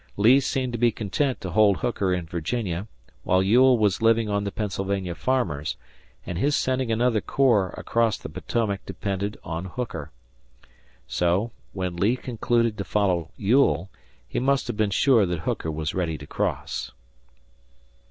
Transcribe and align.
Lee 0.17 0.39
seemed 0.39 0.73
to 0.73 0.79
be 0.79 0.91
content 0.91 1.39
to 1.41 1.51
hold 1.51 1.77
Hooker 1.77 2.11
in 2.11 2.25
Virginia, 2.25 2.87
while 3.21 3.43
Ewell 3.43 3.77
was 3.77 4.01
living 4.01 4.29
on 4.29 4.45
the 4.45 4.51
Pennsylvania 4.51 5.13
farmers, 5.13 5.77
and 6.25 6.39
his 6.39 6.55
sending 6.57 6.91
another 6.91 7.21
corps 7.21 7.75
across 7.77 8.17
the 8.17 8.27
Potomac 8.27 8.83
depended 8.87 9.37
on 9.43 9.65
Hooker. 9.65 10.09
So, 11.05 11.51
when 11.73 11.97
Lee 11.97 12.15
concluded 12.15 12.79
to 12.79 12.83
follow 12.83 13.29
Ewell, 13.37 13.91
he 14.27 14.39
must 14.39 14.65
have 14.65 14.75
been 14.75 14.89
sure 14.89 15.27
that 15.27 15.41
Hooker 15.41 15.69
was 15.69 15.93
ready 15.93 16.17
to 16.17 16.25
cross. 16.25 16.93